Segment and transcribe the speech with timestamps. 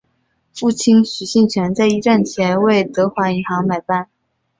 [0.55, 4.09] 父亲许杏泉在一战前为德华银行买办。